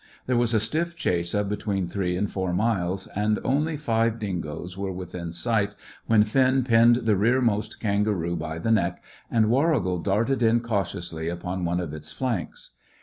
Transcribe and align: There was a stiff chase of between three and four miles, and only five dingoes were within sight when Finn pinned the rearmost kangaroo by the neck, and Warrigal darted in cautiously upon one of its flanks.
There 0.25 0.35
was 0.35 0.55
a 0.55 0.59
stiff 0.59 0.95
chase 0.95 1.35
of 1.35 1.47
between 1.47 1.87
three 1.87 2.17
and 2.17 2.31
four 2.31 2.53
miles, 2.53 3.05
and 3.15 3.39
only 3.43 3.77
five 3.77 4.17
dingoes 4.17 4.75
were 4.75 4.91
within 4.91 5.31
sight 5.31 5.75
when 6.07 6.23
Finn 6.23 6.63
pinned 6.63 7.05
the 7.05 7.15
rearmost 7.15 7.79
kangaroo 7.79 8.35
by 8.35 8.57
the 8.57 8.71
neck, 8.71 9.03
and 9.29 9.51
Warrigal 9.51 9.99
darted 9.99 10.41
in 10.41 10.59
cautiously 10.61 11.29
upon 11.29 11.65
one 11.65 11.79
of 11.79 11.93
its 11.93 12.11
flanks. 12.11 12.71